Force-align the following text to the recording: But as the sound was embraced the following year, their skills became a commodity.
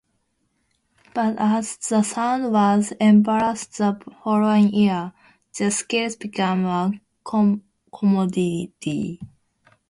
But 1.13 1.35
as 1.37 1.77
the 1.77 2.01
sound 2.01 2.51
was 2.51 2.91
embraced 2.99 3.77
the 3.77 4.01
following 4.23 4.73
year, 4.73 5.13
their 5.59 5.69
skills 5.69 6.15
became 6.15 6.65
a 6.65 6.91
commodity. 7.23 9.21